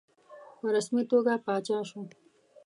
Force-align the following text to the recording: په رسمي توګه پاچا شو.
په 0.59 0.67
رسمي 0.75 1.03
توګه 1.11 1.33
پاچا 1.45 1.79
شو. 1.89 2.01